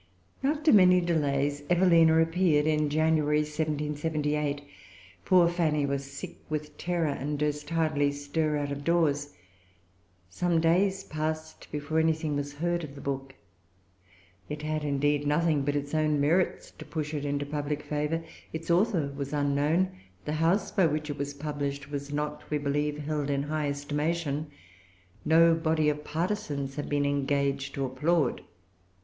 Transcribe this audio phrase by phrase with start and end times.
[0.43, 4.63] After many delays Evelina appeared in January, 1778.
[5.25, 9.35] Poor Fanny was sick with terror, and durst hardly stir out of doors.
[10.27, 13.35] Some days passed before anything was heard of the book.
[14.49, 18.23] It had, indeed, nothing but its own merits to push it into public favor.
[18.51, 19.91] Its author was unknown.
[20.25, 24.49] The house by which it was published was not, we believe, held in high estimation.
[25.25, 28.41] No body of partisans had been engaged to applaud.